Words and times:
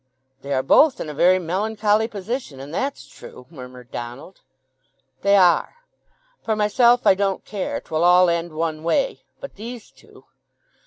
"They 0.41 0.51
are 0.53 0.63
both 0.63 0.99
in 0.99 1.09
a 1.09 1.13
very 1.13 1.37
melancholy 1.37 2.07
position, 2.07 2.59
and 2.59 2.73
that's 2.73 3.07
true!" 3.07 3.45
murmured 3.51 3.91
Donald. 3.91 4.41
"They 5.21 5.35
are! 5.35 5.75
For 6.43 6.55
myself 6.55 7.05
I 7.05 7.13
don't 7.13 7.45
care—'twill 7.45 8.03
all 8.03 8.27
end 8.27 8.51
one 8.53 8.81
way. 8.81 9.21
But 9.39 9.57
these 9.57 9.91
two." 9.91 10.25